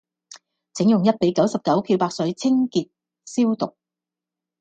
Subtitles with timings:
[0.73, 2.89] 請用一比九十九漂白水清潔
[3.23, 3.75] 消毒